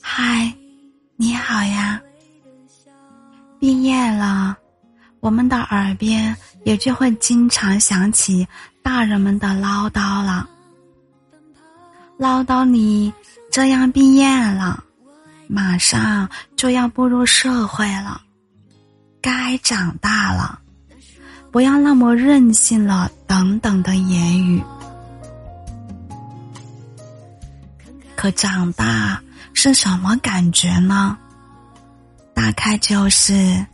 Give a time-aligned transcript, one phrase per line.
[0.00, 0.54] 嗨，
[1.16, 2.00] 你好呀！
[3.58, 4.56] 毕业了，
[5.20, 8.46] 我们的耳边也就会经常响起
[8.82, 10.48] 大人们的唠叨了。
[12.16, 13.12] 唠叨你
[13.50, 14.84] 这样毕业了，
[15.48, 18.22] 马上就要步入社会了，
[19.20, 20.60] 该长大了，
[21.50, 24.62] 不要那么任性了，等等的言语。
[28.14, 29.20] 可长大
[29.54, 31.16] 是什么感觉呢？
[32.34, 33.66] 大概就是，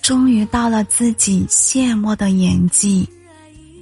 [0.00, 3.08] 终于到了自己羡慕的年纪，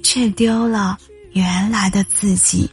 [0.03, 0.97] 却丢了
[1.33, 2.69] 原来的自己。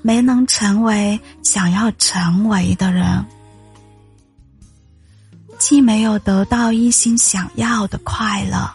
[0.00, 3.24] 没能成为想要成为的人，
[5.58, 8.70] 既没有得到一心想要的快乐，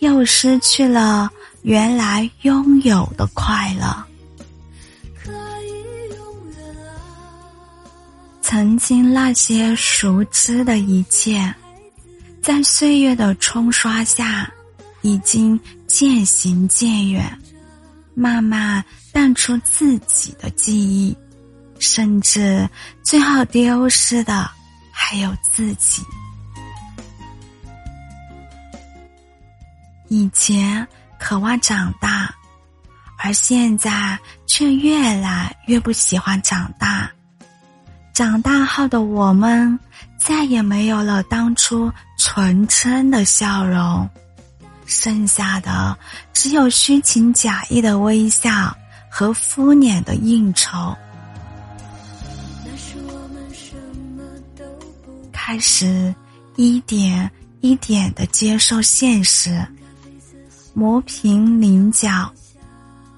[0.00, 1.30] 又失去了
[1.62, 4.04] 原来拥有的快乐。
[8.40, 11.54] 曾经那些熟知的一切，
[12.40, 14.48] 在岁月的冲刷下，
[15.02, 17.38] 已经渐行渐远，
[18.14, 18.84] 慢慢。
[19.12, 21.16] 淡出自己的记忆，
[21.78, 22.68] 甚至
[23.02, 24.46] 最后丢失的
[24.92, 26.02] 还有自己。
[30.08, 30.86] 以前
[31.18, 32.34] 渴望长大，
[33.18, 37.10] 而现在却越来越不喜欢长大。
[38.14, 39.78] 长大后的我们，
[40.18, 44.08] 再也没有了当初纯真的笑容，
[44.86, 45.96] 剩下的
[46.32, 48.76] 只有虚情假意的微笑。
[49.08, 50.94] 和敷衍的应酬，
[55.32, 56.14] 开始
[56.56, 57.30] 一点
[57.62, 59.66] 一点的接受现实，
[60.76, 62.30] 磨平棱角，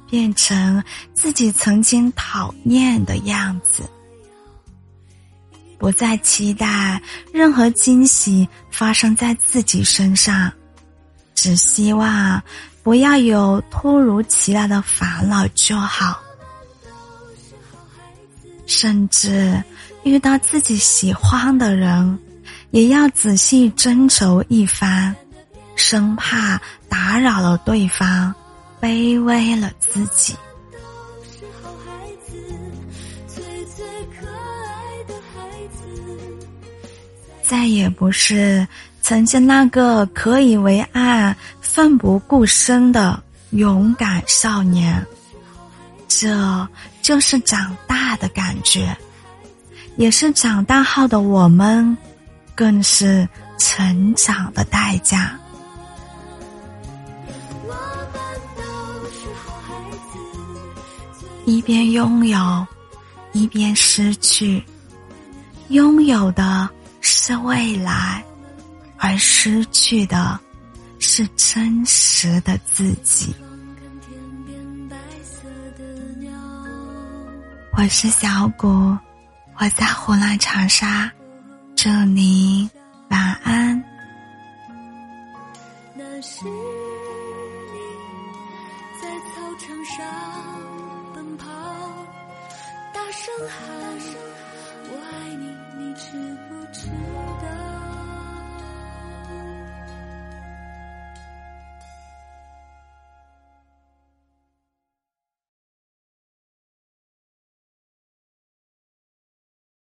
[0.09, 0.81] 变成
[1.13, 3.83] 自己曾经讨厌的样子，
[5.77, 10.53] 不再期待任何惊喜发生在自己身上，
[11.35, 12.41] 只希望。
[12.85, 16.19] 不要有突如其来的烦恼就好，
[18.67, 19.63] 甚至
[20.05, 22.19] 遇到自己喜欢的人，
[22.71, 25.15] 也要仔细斟酌一番，
[25.79, 28.35] 生怕打扰了对方，
[28.81, 30.37] 卑微了自己。
[37.43, 38.67] 再也不是
[39.01, 41.35] 曾经那个可以为爱。
[41.61, 45.01] 奋不顾身的勇敢少年，
[46.09, 46.69] 这
[47.03, 48.97] 就是长大的感觉，
[49.97, 51.97] 也是长大后的我们，
[52.57, 53.29] 更是
[53.59, 55.39] 成长的代价。
[61.45, 62.67] 一边拥有，
[63.33, 64.63] 一边失去，
[65.69, 66.69] 拥有的
[67.01, 68.23] 是未来，
[68.97, 70.39] 而失去的。
[71.01, 73.33] 是真实的自己。
[77.77, 78.99] 我是小谷，
[79.59, 81.11] 我在湖南长沙，
[81.77, 82.69] 祝你
[83.11, 83.81] 晚安。
[85.97, 86.45] 那是
[93.19, 94.18] 声喊。